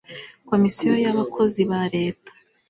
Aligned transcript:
komisiyo 0.49 0.91
y'abakozi 1.03 1.61
ba 1.69 1.81
leta 1.95 2.31